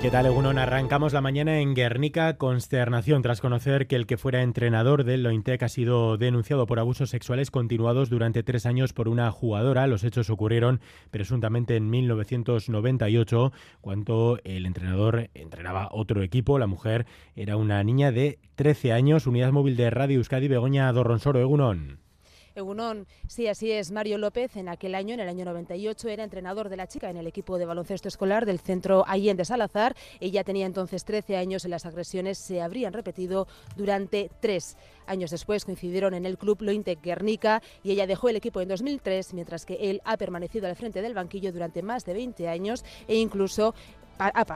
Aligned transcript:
¿Qué 0.00 0.10
tal, 0.10 0.24
Egunon? 0.24 0.56
Arrancamos 0.56 1.12
la 1.12 1.20
mañana 1.20 1.60
en 1.60 1.74
Guernica, 1.74 2.38
consternación 2.38 3.20
tras 3.20 3.42
conocer 3.42 3.86
que 3.86 3.96
el 3.96 4.06
que 4.06 4.16
fuera 4.16 4.40
entrenador 4.40 5.04
del 5.04 5.22
Lointec 5.22 5.62
ha 5.62 5.68
sido 5.68 6.16
denunciado 6.16 6.64
por 6.64 6.78
abusos 6.78 7.10
sexuales 7.10 7.50
continuados 7.50 8.08
durante 8.08 8.42
tres 8.42 8.64
años 8.64 8.94
por 8.94 9.08
una 9.08 9.30
jugadora. 9.30 9.86
Los 9.86 10.02
hechos 10.02 10.30
ocurrieron 10.30 10.80
presuntamente 11.10 11.76
en 11.76 11.90
1998, 11.90 13.52
cuando 13.82 14.38
el 14.44 14.64
entrenador 14.64 15.28
entrenaba 15.34 15.90
otro 15.92 16.22
equipo. 16.22 16.58
La 16.58 16.66
mujer 16.66 17.04
era 17.36 17.58
una 17.58 17.84
niña 17.84 18.10
de 18.10 18.38
13 18.54 18.94
años. 18.94 19.26
Unidad 19.26 19.52
móvil 19.52 19.76
de 19.76 19.90
Radio 19.90 20.16
Euskadi, 20.16 20.48
Begoña 20.48 20.90
Dorronsoro, 20.92 21.40
Egunon. 21.40 22.09
Egunon, 22.54 23.06
sí, 23.28 23.46
así 23.46 23.70
es. 23.70 23.92
Mario 23.92 24.18
López 24.18 24.56
en 24.56 24.68
aquel 24.68 24.94
año, 24.94 25.14
en 25.14 25.20
el 25.20 25.28
año 25.28 25.44
98, 25.44 26.08
era 26.08 26.24
entrenador 26.24 26.68
de 26.68 26.76
la 26.76 26.88
chica 26.88 27.08
en 27.08 27.16
el 27.16 27.26
equipo 27.26 27.58
de 27.58 27.64
baloncesto 27.64 28.08
escolar 28.08 28.44
del 28.44 28.58
centro 28.58 29.04
Allende 29.06 29.44
Salazar. 29.44 29.94
Ella 30.18 30.42
tenía 30.42 30.66
entonces 30.66 31.04
13 31.04 31.36
años 31.36 31.64
y 31.64 31.68
las 31.68 31.86
agresiones 31.86 32.38
se 32.38 32.60
habrían 32.60 32.92
repetido 32.92 33.46
durante 33.76 34.30
tres 34.40 34.76
años 35.06 35.30
después. 35.30 35.64
Coincidieron 35.64 36.14
en 36.14 36.26
el 36.26 36.38
club 36.38 36.60
Lointec 36.62 37.00
Guernica 37.00 37.62
y 37.84 37.92
ella 37.92 38.06
dejó 38.06 38.28
el 38.28 38.36
equipo 38.36 38.60
en 38.60 38.68
2003, 38.68 39.32
mientras 39.34 39.64
que 39.64 39.90
él 39.90 40.00
ha 40.04 40.16
permanecido 40.16 40.66
al 40.66 40.76
frente 40.76 41.02
del 41.02 41.14
banquillo 41.14 41.52
durante 41.52 41.82
más 41.82 42.04
de 42.04 42.14
20 42.14 42.48
años 42.48 42.84
e 43.06 43.16
incluso 43.16 43.74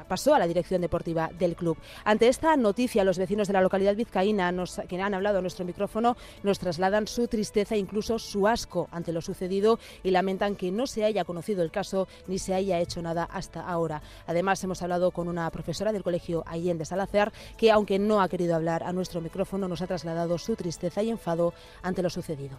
pasó 0.09 0.35
a 0.35 0.39
la 0.39 0.47
dirección 0.47 0.81
deportiva 0.81 1.31
del 1.39 1.57
club. 1.57 1.79
Ante 2.05 2.29
esta 2.29 2.57
noticia, 2.57 3.05
los 3.05 3.19
vecinos 3.19 3.49
de 3.49 3.55
la 3.55 3.61
localidad 3.61 3.97
vizcaína, 3.97 4.53
nos, 4.53 4.81
que 4.89 5.01
han 5.01 5.15
hablado 5.15 5.39
a 5.39 5.41
nuestro 5.41 5.65
micrófono, 5.65 6.17
nos 6.43 6.59
trasladan 6.59 7.07
su 7.07 7.29
tristeza, 7.29 7.77
incluso 7.77 8.19
su 8.19 8.47
asco 8.47 8.89
ante 8.91 9.13
lo 9.13 9.21
sucedido 9.21 9.79
y 10.03 10.11
lamentan 10.11 10.57
que 10.57 10.71
no 10.71 10.87
se 10.87 11.05
haya 11.05 11.25
conocido 11.25 11.63
el 11.63 11.71
caso 11.71 12.09
ni 12.27 12.39
se 12.39 12.55
haya 12.55 12.79
hecho 12.81 13.03
nada 13.03 13.25
hasta 13.25 13.61
ahora. 13.61 14.03
Además, 14.27 14.63
hemos 14.65 14.83
hablado 14.83 15.11
con 15.11 15.29
una 15.29 15.51
profesora 15.51 15.93
del 15.93 16.03
colegio 16.03 16.45
Allende 16.47 16.85
Salazar 16.85 17.33
que, 17.57 17.71
aunque 17.71 17.99
no 17.99 18.21
ha 18.21 18.29
querido 18.29 18.55
hablar 18.55 18.83
a 18.83 18.93
nuestro 18.93 19.21
micrófono, 19.21 19.69
nos 19.69 19.83
ha 19.83 19.87
trasladado 19.87 20.39
su 20.39 20.57
tristeza 20.57 21.03
y 21.03 21.11
enfado 21.11 21.55
ante 21.83 22.03
lo 22.03 22.11
sucedido. 22.11 22.59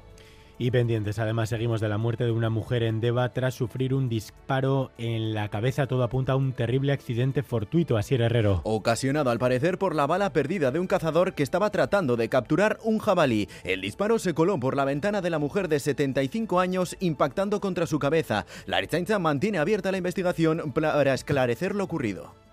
Y 0.58 0.72
pendientes, 0.72 1.20
además, 1.20 1.50
seguimos 1.50 1.82
de 1.82 1.90
la 1.90 1.98
muerte 1.98 2.24
de 2.24 2.32
una 2.32 2.50
mujer 2.50 2.84
en 2.84 3.02
Deva 3.02 3.34
tras 3.34 3.56
sufrir 3.56 3.94
un 3.94 4.08
disparo 4.08 4.92
en 4.98 5.34
la 5.34 5.50
cabeza. 5.50 5.86
Todo 5.86 6.04
apunta 6.04 6.32
a 6.32 6.36
un 6.38 6.54
terrible 6.54 6.94
accidente 6.94 7.44
fortuito, 7.44 7.98
así 7.98 8.16
Herrero. 8.16 8.62
Ocasionado 8.64 9.30
al 9.32 9.40
parecer 9.40 9.78
por 9.78 9.96
la 9.96 10.08
bala 10.08 10.32
perdida 10.32 10.72
de 10.72 10.80
un 10.80 10.88
cazador 10.88 11.34
que 11.34 11.44
estaba 11.44 11.72
tratando 11.72 12.16
de 12.16 12.30
capturar 12.30 12.80
un 12.84 13.00
jabalí. 13.00 13.50
El 13.66 13.82
disparo 13.82 14.18
se 14.18 14.34
coló 14.34 14.58
por 14.58 14.78
la 14.78 14.86
ventana 14.86 15.22
de 15.22 15.30
la 15.30 15.40
mujer 15.40 15.68
de 15.68 15.80
75 15.82 16.62
años, 16.62 16.96
impactando 17.02 17.60
contra 17.60 17.86
su 17.86 18.00
cabeza. 18.00 18.46
La 18.66 18.78
Archainza 18.78 19.20
mantiene 19.20 19.58
abierta 19.58 19.92
la 19.92 19.98
investigación 19.98 20.72
para 20.72 21.14
esclarecer 21.14 21.76
lo 21.76 21.84
ocurrido. 21.84 22.45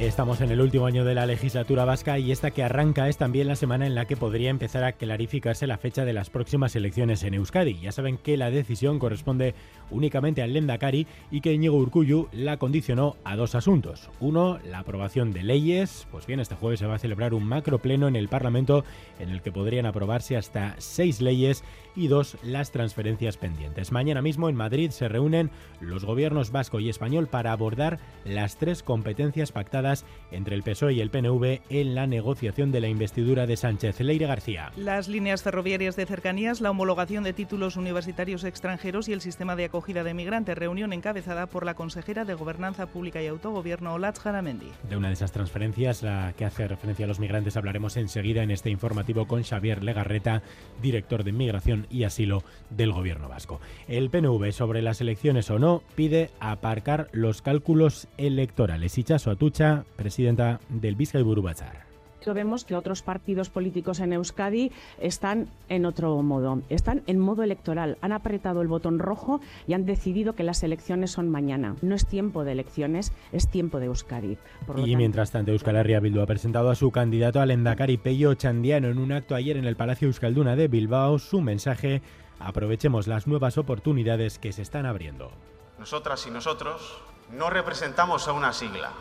Estamos 0.00 0.40
en 0.40 0.50
el 0.50 0.60
último 0.60 0.86
año 0.86 1.04
de 1.04 1.14
la 1.14 1.24
legislatura 1.24 1.84
vasca 1.84 2.18
y 2.18 2.32
esta 2.32 2.50
que 2.50 2.64
arranca 2.64 3.08
es 3.08 3.16
también 3.16 3.46
la 3.46 3.54
semana 3.54 3.86
en 3.86 3.94
la 3.94 4.06
que 4.06 4.16
podría 4.16 4.50
empezar 4.50 4.82
a 4.82 4.92
clarificarse 4.92 5.68
la 5.68 5.78
fecha 5.78 6.04
de 6.04 6.12
las 6.12 6.30
próximas 6.30 6.74
elecciones 6.74 7.22
en 7.22 7.34
Euskadi. 7.34 7.78
Ya 7.78 7.92
saben 7.92 8.18
que 8.18 8.36
la 8.36 8.50
decisión 8.50 8.98
corresponde 8.98 9.54
únicamente 9.90 10.42
al 10.42 10.52
Lendakari 10.52 11.06
y 11.30 11.40
que 11.40 11.52
Íñigo 11.52 11.76
Urcuyu 11.76 12.28
la 12.32 12.56
condicionó 12.56 13.16
a 13.22 13.36
dos 13.36 13.54
asuntos. 13.54 14.10
Uno, 14.18 14.58
la 14.68 14.80
aprobación 14.80 15.32
de 15.32 15.44
leyes. 15.44 16.08
Pues 16.10 16.26
bien, 16.26 16.40
este 16.40 16.56
jueves 16.56 16.80
se 16.80 16.86
va 16.86 16.96
a 16.96 16.98
celebrar 16.98 17.32
un 17.32 17.44
macro 17.44 17.78
pleno 17.78 18.08
en 18.08 18.16
el 18.16 18.28
Parlamento 18.28 18.84
en 19.20 19.30
el 19.30 19.42
que 19.42 19.52
podrían 19.52 19.86
aprobarse 19.86 20.36
hasta 20.36 20.74
seis 20.78 21.20
leyes 21.20 21.62
y 21.94 22.08
dos, 22.08 22.36
las 22.42 22.72
transferencias 22.72 23.36
pendientes. 23.36 23.92
Mañana 23.92 24.22
mismo 24.22 24.48
en 24.48 24.56
Madrid 24.56 24.90
se 24.90 25.08
reúnen 25.08 25.50
los 25.80 26.04
gobiernos 26.04 26.50
vasco 26.50 26.80
y 26.80 26.88
español 26.88 27.28
para 27.28 27.52
abordar 27.52 28.00
las 28.24 28.56
tres 28.56 28.82
competencias 28.82 29.52
pactadas 29.52 29.83
entre 30.30 30.54
el 30.54 30.62
PSOE 30.62 30.94
y 30.94 31.00
el 31.00 31.10
PNV 31.10 31.60
en 31.68 31.94
la 31.94 32.06
negociación 32.06 32.72
de 32.72 32.80
la 32.80 32.88
investidura 32.88 33.46
de 33.46 33.56
Sánchez. 33.56 34.00
Leire 34.00 34.26
García. 34.26 34.72
Las 34.76 35.08
líneas 35.08 35.42
ferroviarias 35.42 35.96
de 35.96 36.06
cercanías, 36.06 36.60
la 36.60 36.70
homologación 36.70 37.24
de 37.24 37.32
títulos 37.32 37.76
universitarios 37.76 38.44
extranjeros 38.44 39.08
y 39.08 39.12
el 39.12 39.20
sistema 39.20 39.56
de 39.56 39.66
acogida 39.66 40.02
de 40.02 40.14
migrantes. 40.14 40.56
Reunión 40.56 40.92
encabezada 40.92 41.46
por 41.46 41.66
la 41.66 41.74
consejera 41.74 42.24
de 42.24 42.34
Gobernanza 42.34 42.86
Pública 42.86 43.22
y 43.22 43.26
Autogobierno, 43.26 43.94
Olatz 43.94 44.20
Jaramendi. 44.20 44.70
De 44.88 44.96
una 44.96 45.08
de 45.08 45.14
esas 45.14 45.32
transferencias, 45.32 46.02
la 46.02 46.32
que 46.36 46.44
hace 46.44 46.66
referencia 46.66 47.04
a 47.04 47.08
los 47.08 47.20
migrantes, 47.20 47.56
hablaremos 47.56 47.96
enseguida 47.96 48.42
en 48.42 48.50
este 48.50 48.70
informativo 48.70 49.26
con 49.26 49.42
Xavier 49.42 49.82
Legarreta, 49.82 50.42
director 50.80 51.24
de 51.24 51.32
Migración 51.32 51.86
y 51.90 52.04
Asilo 52.04 52.42
del 52.70 52.92
Gobierno 52.92 53.28
vasco. 53.28 53.60
El 53.88 54.10
PNV 54.10 54.52
sobre 54.52 54.82
las 54.82 55.00
elecciones 55.00 55.50
o 55.50 55.58
no 55.58 55.82
pide 55.94 56.30
aparcar 56.40 57.08
los 57.12 57.42
cálculos 57.42 58.08
electorales. 58.16 58.96
Ichaso 58.96 59.30
Atucha, 59.30 59.73
presidenta 59.96 60.60
del 60.68 60.94
Vizcay 60.94 61.22
Burubachar 61.22 61.84
vemos 62.32 62.64
que 62.64 62.74
otros 62.74 63.02
partidos 63.02 63.50
políticos 63.50 64.00
en 64.00 64.14
Euskadi 64.14 64.72
están 64.98 65.48
en 65.68 65.84
otro 65.84 66.22
modo, 66.22 66.62
están 66.70 67.02
en 67.06 67.18
modo 67.18 67.42
electoral, 67.42 67.98
han 68.00 68.12
apretado 68.12 68.62
el 68.62 68.68
botón 68.68 68.98
rojo 68.98 69.40
y 69.66 69.74
han 69.74 69.84
decidido 69.84 70.34
que 70.34 70.44
las 70.44 70.62
elecciones 70.62 71.10
son 71.10 71.28
mañana. 71.28 71.76
No 71.82 71.94
es 71.94 72.06
tiempo 72.06 72.44
de 72.44 72.52
elecciones, 72.52 73.12
es 73.32 73.48
tiempo 73.48 73.78
de 73.78 73.86
Euskadi. 73.86 74.38
y 74.76 74.96
mientras 74.96 75.32
tanto, 75.32 75.52
Euskal 75.52 75.76
Herria 75.76 76.00
Bildu 76.00 76.22
ha 76.22 76.26
presentado 76.26 76.70
a 76.70 76.74
su 76.74 76.90
candidato 76.90 77.40
al 77.40 77.50
Endacari 77.50 77.98
Pello 77.98 78.32
Chandiano 78.34 78.88
en 78.88 78.98
un 78.98 79.12
acto 79.12 79.34
ayer 79.34 79.58
en 79.58 79.66
el 79.66 79.76
Palacio 79.76 80.08
Euskalduna 80.08 80.56
de 80.56 80.68
Bilbao 80.68 81.18
su 81.18 81.42
mensaje 81.42 82.00
Aprovechemos 82.40 83.06
las 83.06 83.26
nuevas 83.26 83.58
oportunidades 83.58 84.38
que 84.38 84.52
se 84.52 84.62
están 84.62 84.86
abriendo. 84.86 85.30
Nosotras 85.78 86.26
y 86.26 86.30
nosotros 86.30 87.00
no 87.30 87.48
representamos 87.48 88.28
a 88.28 88.32
una 88.32 88.52
sigla, 88.52 88.92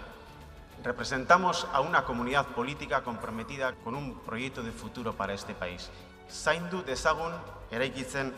representamos 0.84 1.68
a 1.72 1.82
una 1.82 2.04
comunidad 2.04 2.48
política 2.48 3.02
comprometida 3.04 3.74
con 3.84 3.96
un 3.96 4.20
proyecto 4.20 4.64
de 4.64 4.72
futuro 4.72 5.14
para 5.14 5.34
este 5.34 5.54
país. 5.54 5.90
Zaindu 6.30 6.84
dezagun 6.84 7.34
eraikitzen 7.72 8.34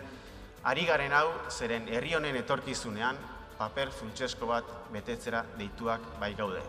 ari 0.64 0.86
garen 0.86 1.14
hau 1.14 1.30
zeren 1.50 1.88
herri 1.88 2.16
honen 2.16 2.36
etorkizunean 2.36 3.18
paper 3.58 3.92
funtsezko 3.92 4.48
bat 4.48 4.66
betetzera 4.94 5.46
deituak 5.58 6.02
bai 6.20 6.34
gaude. 6.36 6.62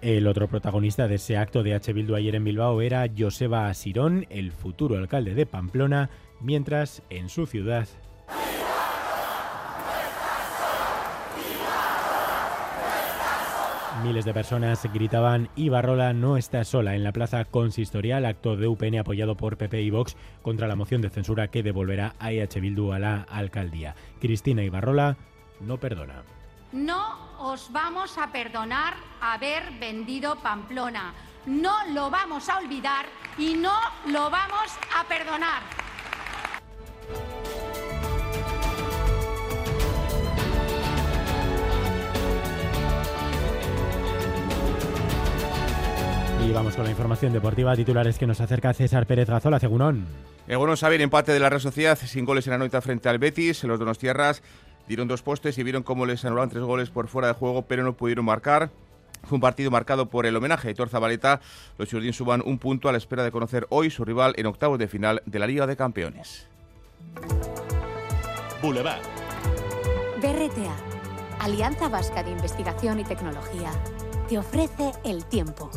El 0.00 0.26
otro 0.26 0.48
protagonista 0.48 1.08
de 1.08 1.14
ese 1.14 1.38
acto 1.38 1.62
de 1.62 1.74
H. 1.74 1.92
Bildu 1.92 2.14
ayer 2.14 2.34
en 2.34 2.44
Bilbao 2.44 2.82
era 2.82 3.06
Joseba 3.16 3.68
Asirón, 3.68 4.26
el 4.28 4.52
futuro 4.52 4.98
alcalde 4.98 5.34
de 5.34 5.46
Pamplona, 5.46 6.10
mientras 6.40 7.02
en 7.08 7.30
su 7.30 7.46
ciudad 7.46 7.88
Miles 14.04 14.26
de 14.26 14.34
personas 14.34 14.82
gritaban 14.92 15.48
Ibarrola 15.56 16.12
no 16.12 16.36
está 16.36 16.62
sola 16.64 16.94
en 16.94 17.04
la 17.04 17.12
plaza 17.12 17.46
consistorial, 17.46 18.26
acto 18.26 18.54
de 18.54 18.68
UPN 18.68 18.98
apoyado 18.98 19.34
por 19.34 19.56
PP 19.56 19.80
y 19.80 19.88
Vox 19.88 20.14
contra 20.42 20.68
la 20.68 20.76
moción 20.76 21.00
de 21.00 21.08
censura 21.08 21.48
que 21.48 21.62
devolverá 21.62 22.14
a 22.18 22.30
EH 22.30 22.60
Bildu 22.60 22.92
a 22.92 22.98
la 22.98 23.22
alcaldía. 23.22 23.94
Cristina 24.20 24.62
Ibarrola 24.62 25.16
no 25.60 25.78
perdona. 25.78 26.22
No 26.72 27.16
os 27.38 27.72
vamos 27.72 28.18
a 28.18 28.30
perdonar 28.30 28.92
haber 29.22 29.72
vendido 29.80 30.36
Pamplona. 30.36 31.14
No 31.46 31.72
lo 31.94 32.10
vamos 32.10 32.50
a 32.50 32.58
olvidar 32.58 33.06
y 33.38 33.54
no 33.54 33.72
lo 34.08 34.28
vamos 34.28 34.70
a 34.94 35.04
perdonar. 35.04 35.62
Y 46.44 46.52
vamos 46.52 46.76
con 46.76 46.84
la 46.84 46.90
información 46.90 47.32
deportiva, 47.32 47.74
titulares 47.74 48.18
que 48.18 48.26
nos 48.26 48.40
acerca 48.40 48.74
César 48.74 49.06
Pérez 49.06 49.28
Gazola, 49.28 49.58
Cegunón. 49.58 50.06
Egunon 50.46 50.76
Xavier, 50.76 51.00
empate 51.00 51.32
de 51.32 51.40
la 51.40 51.48
Real 51.48 51.62
Sociedad, 51.62 51.98
sin 51.98 52.26
goles 52.26 52.46
en 52.46 52.50
la 52.50 52.58
noche 52.58 52.78
frente 52.82 53.08
al 53.08 53.18
Betis. 53.18 53.64
Los 53.64 53.78
donos 53.78 53.98
tierras 53.98 54.42
dieron 54.86 55.08
dos 55.08 55.22
postes 55.22 55.56
y 55.56 55.62
vieron 55.62 55.82
cómo 55.82 56.04
les 56.04 56.22
anularon 56.24 56.50
tres 56.50 56.62
goles 56.62 56.90
por 56.90 57.08
fuera 57.08 57.28
de 57.28 57.34
juego, 57.34 57.62
pero 57.62 57.82
no 57.82 57.94
pudieron 57.94 58.26
marcar. 58.26 58.70
Fue 59.22 59.36
un 59.36 59.40
partido 59.40 59.70
marcado 59.70 60.10
por 60.10 60.26
el 60.26 60.36
homenaje 60.36 60.68
a 60.68 60.70
Héctor 60.72 60.90
Zabaleta. 60.90 61.40
Los 61.78 61.90
Jordín 61.90 62.12
suban 62.12 62.42
un 62.44 62.58
punto 62.58 62.90
a 62.90 62.92
la 62.92 62.98
espera 62.98 63.24
de 63.24 63.32
conocer 63.32 63.66
hoy 63.70 63.88
su 63.88 64.04
rival 64.04 64.34
en 64.36 64.44
octavos 64.44 64.78
de 64.78 64.86
final 64.86 65.22
de 65.24 65.38
la 65.38 65.46
Liga 65.46 65.66
de 65.66 65.76
Campeones. 65.76 66.46
Boulevard. 68.60 69.00
BRTA, 70.20 70.76
Alianza 71.40 71.88
Vasca 71.88 72.22
de 72.22 72.32
Investigación 72.32 73.00
y 73.00 73.04
Tecnología, 73.04 73.70
te 74.28 74.36
ofrece 74.38 74.92
el 75.04 75.24
tiempo. 75.24 75.70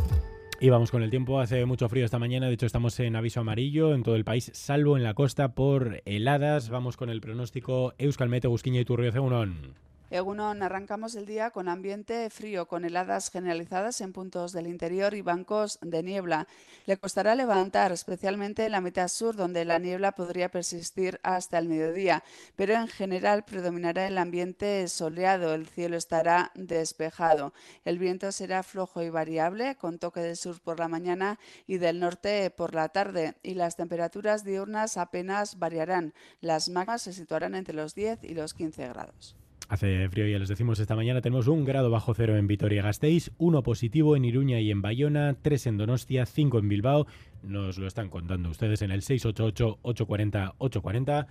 Y 0.60 0.70
vamos 0.70 0.90
con 0.90 1.04
el 1.04 1.12
tiempo, 1.12 1.40
hace 1.40 1.66
mucho 1.66 1.88
frío 1.88 2.04
esta 2.04 2.18
mañana, 2.18 2.48
de 2.48 2.54
hecho 2.54 2.66
estamos 2.66 3.00
en 3.00 3.16
aviso 3.16 3.42
amarillo 3.42 3.94
en 3.94 4.02
todo 4.02 4.16
el 4.16 4.26
país, 4.26 4.50
salvo 4.56 4.98
en 4.98 5.04
la 5.04 5.14
costa 5.14 5.54
por 5.54 6.02
heladas. 6.06 6.70
Vamos 6.70 6.98
con 6.98 7.12
el 7.12 7.22
pronóstico 7.22 7.94
Euskalmete, 8.00 8.48
Busquiña 8.48 8.82
y 8.82 8.86
Turrio 8.86 9.12
Cegunón. 9.12 9.76
Egunon, 10.10 10.64
arrancamos 10.64 11.16
el 11.16 11.26
día 11.26 11.52
con 11.52 11.68
ambiente 11.68 12.30
frío, 12.30 12.66
con 12.66 12.86
heladas 12.86 13.30
generalizadas 13.30 14.00
en 14.00 14.14
puntos 14.14 14.54
del 14.54 14.68
interior 14.68 15.14
y 15.14 15.22
bancos 15.22 15.80
de 15.82 16.02
niebla. 16.02 16.48
Le 16.86 16.96
costará 16.96 17.36
levantar, 17.36 17.92
especialmente 17.92 18.66
en 18.66 18.72
la 18.72 18.80
mitad 18.80 19.10
sur, 19.10 19.36
donde 19.36 19.66
la 19.66 19.80
niebla 19.80 20.14
podría 20.14 20.50
persistir 20.50 21.20
hasta 21.24 21.58
el 21.58 21.68
mediodía, 21.68 22.24
pero 22.56 22.74
en 22.76 22.88
general 22.88 23.44
predominará 23.44 24.08
el 24.08 24.18
ambiente 24.18 24.88
soleado, 24.88 25.54
el 25.54 25.68
cielo 25.68 25.98
estará 25.98 26.52
despejado. 26.56 27.54
El 27.84 28.00
viento 28.00 28.32
será 28.32 28.64
flojo 28.64 29.04
y 29.04 29.10
variable, 29.10 29.76
con 29.76 30.00
toque 30.00 30.22
del 30.22 30.38
sur 30.38 30.62
por 30.62 30.80
la 30.80 30.88
mañana 30.88 31.38
y 31.66 31.80
del 31.80 32.00
norte 32.00 32.50
por 32.50 32.74
la 32.74 32.88
tarde, 32.88 33.36
y 33.44 33.56
las 33.56 33.76
temperaturas 33.76 34.46
diurnas 34.46 34.96
apenas 34.96 35.60
variarán. 35.60 36.14
Las 36.40 36.70
máximas 36.70 37.02
se 37.02 37.12
situarán 37.12 37.56
entre 37.56 37.76
los 37.76 37.94
10 37.94 38.24
y 38.24 38.34
los 38.34 38.54
15 38.54 38.88
grados. 38.88 39.36
Hace 39.70 40.08
frío, 40.08 40.26
ya 40.28 40.40
les 40.40 40.48
decimos 40.48 40.80
esta 40.80 40.96
mañana, 40.96 41.20
tenemos 41.20 41.50
un 41.50 41.66
grado 41.66 41.92
bajo 41.92 42.14
cero 42.14 42.38
en 42.38 42.48
Vitoria-Gasteiz, 42.48 43.32
uno 43.38 43.64
positivo 43.64 44.16
en 44.16 44.24
Iruña 44.24 44.62
y 44.62 44.72
en 44.72 44.82
Bayona, 44.82 45.36
tres 45.42 45.68
en 45.68 45.78
Donostia, 45.78 46.26
cinco 46.26 46.60
en 46.60 46.70
Bilbao. 46.70 47.06
Nos 47.44 47.78
lo 47.78 47.86
están 47.86 48.10
contando 48.10 48.50
ustedes 48.50 48.82
en 48.82 48.92
el 48.92 49.02
688-840-840. 49.02 51.28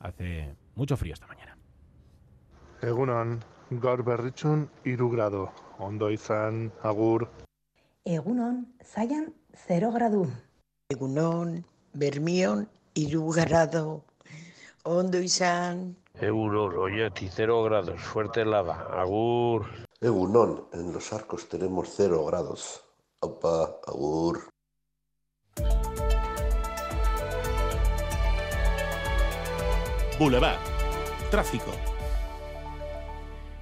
Hace 0.00 0.54
mucho 0.74 0.96
frío 0.96 1.12
esta 1.12 1.26
mañana. 1.26 1.58
Egunon, 2.80 3.44
gaur 3.70 4.02
berritxun 4.02 4.70
iru 4.84 5.10
grado. 5.10 5.52
Ondo 5.78 6.10
izan, 6.10 6.72
agur. 6.82 7.28
Egunon, 8.06 8.72
zaian 8.82 9.34
0 9.66 9.92
gradu. 9.92 10.32
Egunon, 10.88 11.66
bermion 11.92 12.70
iru 12.94 13.32
grado. 13.32 14.06
Ondo 14.84 15.20
izan. 15.20 15.94
Egunon, 16.20 16.78
Oñati, 16.78 17.28
cero 17.28 17.62
grados, 17.64 18.00
fuerte 18.00 18.40
helada, 18.40 18.86
agur. 18.90 19.66
Egunon, 20.00 20.68
en 20.72 20.92
los 20.92 21.12
arcos 21.12 21.46
tenemos 21.48 21.92
cero 21.94 22.24
grados. 22.24 22.82
Opa, 23.20 23.80
agur. 23.86 24.48
Boulevard. 30.18 30.58
Tráfico. 31.30 31.70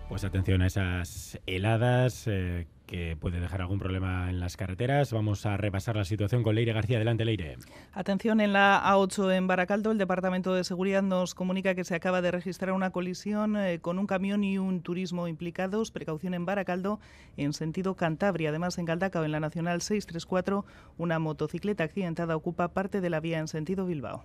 Pues 0.09 0.23
atención 0.23 0.63
a 0.63 0.69
esas 0.69 1.41
heladas 1.47 2.29
eh, 2.29 2.69
que 2.87 3.17
puede 3.17 3.41
dejar 3.41 3.63
algún 3.63 3.79
problema 3.79 4.29
en 4.31 4.41
las 4.41 4.57
carreteras. 4.57 5.13
Vamos 5.13 5.47
a 5.47 5.57
repasar 5.57 5.97
la 5.97 6.05
situación 6.05 6.43
con 6.43 6.55
Leire 6.55 6.73
García. 6.73 6.97
Adelante, 6.99 7.25
Leire. 7.25 7.57
Atención, 7.93 8.41
en 8.41 8.53
la 8.53 8.83
A8 8.85 9.37
en 9.37 9.47
Baracaldo, 9.47 9.91
el 9.91 9.99
Departamento 9.99 10.55
de 10.55 10.65
Seguridad 10.65 11.03
nos 11.03 11.35
comunica 11.35 11.75
que 11.75 11.85
se 11.85 11.95
acaba 11.95 12.23
de 12.23 12.31
registrar 12.31 12.73
una 12.73 12.91
colisión 12.91 13.57
eh, 13.57 13.79
con 13.81 13.99
un 13.99 14.07
camión 14.07 14.45
y 14.45 14.59
un 14.59 14.83
turismo 14.83 15.29
implicados. 15.29 15.91
Precaución 15.91 16.35
en 16.35 16.47
Baracaldo 16.47 17.01
en 17.37 17.53
sentido 17.53 17.95
Cantabria. 17.97 18.51
Además, 18.51 18.79
en 18.79 18.85
Galdacao, 18.85 19.25
en 19.25 19.33
la 19.33 19.41
Nacional 19.41 19.81
634, 19.81 20.65
una 20.99 21.19
motocicleta 21.19 21.85
accidentada 21.85 22.37
ocupa 22.37 22.69
parte 22.69 23.01
de 23.01 23.11
la 23.11 23.21
vía 23.21 23.39
en 23.39 23.49
sentido 23.49 23.87
Bilbao. 23.87 24.25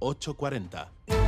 840. 0.00 1.25